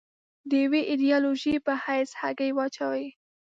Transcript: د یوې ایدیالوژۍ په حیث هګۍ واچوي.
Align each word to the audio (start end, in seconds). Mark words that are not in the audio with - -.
د 0.49 0.51
یوې 0.63 0.81
ایدیالوژۍ 0.91 1.55
په 1.65 1.73
حیث 1.83 2.09
هګۍ 2.21 2.51
واچوي. 2.53 3.07